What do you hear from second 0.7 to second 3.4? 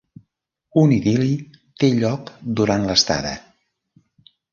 Un idil·li té lloc durant l'estada.